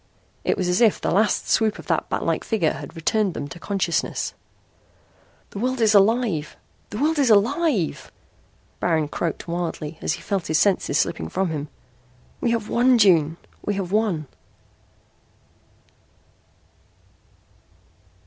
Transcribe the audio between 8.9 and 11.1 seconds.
croaked wildly as he felt his senses